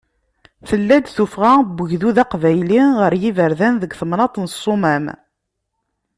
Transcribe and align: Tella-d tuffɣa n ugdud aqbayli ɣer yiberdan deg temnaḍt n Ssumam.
Tella-d 0.67 1.05
tuffɣa 1.15 1.53
n 1.61 1.65
ugdud 1.83 2.17
aqbayli 2.23 2.81
ɣer 2.99 3.13
yiberdan 3.21 3.75
deg 3.81 3.91
temnaḍt 3.99 4.35
n 4.39 4.45
Ssumam. 4.53 5.05